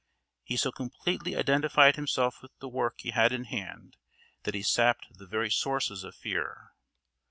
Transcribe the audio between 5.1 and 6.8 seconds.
the very sources of fear.